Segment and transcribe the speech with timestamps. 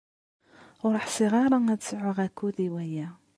[0.85, 3.07] Ur ḥṣiɣ ara ad sɛuɣ akud i waya.